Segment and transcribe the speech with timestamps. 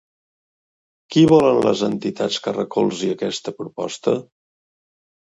[1.15, 4.15] Qui volen les entitats que recolzi aquesta proposta?